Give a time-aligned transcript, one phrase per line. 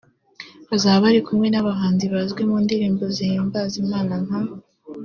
[0.69, 4.39] Bazaba bari kumwe n’abahanzi bazwi mu ndirimbo zihimbaza Imana nka